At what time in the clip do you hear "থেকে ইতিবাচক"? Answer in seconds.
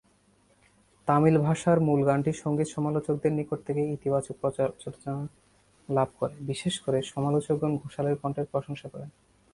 3.67-4.35